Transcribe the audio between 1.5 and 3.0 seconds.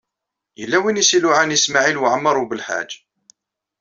i Smawil Waɛmaṛ U Belḥaǧ.